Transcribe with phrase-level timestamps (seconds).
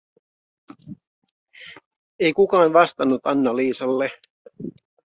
[2.19, 4.11] Ei kukaan vastannut Anna Liisalle.